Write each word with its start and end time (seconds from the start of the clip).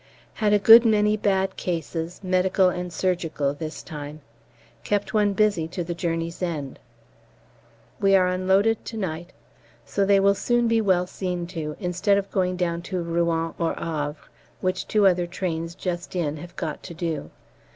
Had 0.33 0.51
a 0.51 0.57
good 0.57 0.83
many 0.83 1.15
bad 1.15 1.57
cases, 1.57 2.21
medical 2.23 2.69
and 2.69 2.91
surgical, 2.91 3.53
this 3.53 3.83
time: 3.83 4.21
kept 4.83 5.13
one 5.13 5.33
busy 5.33 5.67
to 5.67 5.83
the 5.83 5.93
journey's 5.93 6.41
end. 6.41 6.79
We 7.99 8.15
are 8.15 8.27
unloaded 8.27 8.83
to 8.85 8.97
night, 8.97 9.31
so 9.85 10.03
they 10.03 10.19
will 10.19 10.33
soon 10.33 10.67
be 10.67 10.81
well 10.81 11.05
seen 11.05 11.45
to, 11.53 11.75
instead 11.79 12.17
of 12.17 12.31
going 12.31 12.55
down 12.57 12.81
to 12.89 13.03
Rouen 13.03 13.53
or 13.59 13.75
Havre, 13.75 14.15
which 14.59 14.87
two 14.87 15.05
other 15.05 15.27
trains 15.27 15.75
just 15.75 16.15
in 16.15 16.37
have 16.37 16.55
got 16.55 16.81
to 16.81 16.95
do. 16.95 17.29